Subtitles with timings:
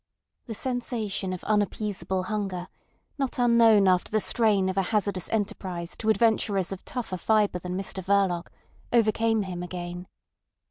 [0.47, 2.69] The sensation of unappeasable hunger,
[3.19, 7.77] not unknown after the strain of a hazardous enterprise to adventurers of tougher fibre than
[7.77, 8.47] Mr Verloc,
[8.91, 10.07] overcame him again.